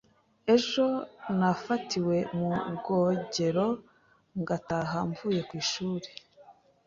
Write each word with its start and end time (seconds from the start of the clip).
Ejo 0.55 0.87
nafatiwe 1.39 2.17
mu 2.37 2.49
bwogero 2.77 3.67
ngataha 4.39 4.99
mvuye 5.09 5.41
ku 5.47 5.53
ishuri. 5.61 6.09